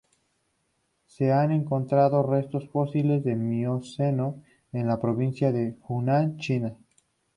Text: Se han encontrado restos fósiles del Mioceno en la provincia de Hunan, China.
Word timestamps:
Se 1.05 1.31
han 1.31 1.51
encontrado 1.51 2.23
restos 2.23 2.67
fósiles 2.69 3.23
del 3.23 3.37
Mioceno 3.37 4.41
en 4.73 4.87
la 4.87 4.99
provincia 4.99 5.51
de 5.51 5.77
Hunan, 5.87 6.37
China. 6.37 6.73